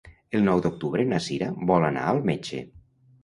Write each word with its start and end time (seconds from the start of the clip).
El 0.37 0.41
nou 0.45 0.61
d'octubre 0.65 1.03
na 1.09 1.19
Sira 1.25 1.51
vol 1.73 1.87
anar 1.91 2.05
al 2.13 2.23
metge. 2.31 2.63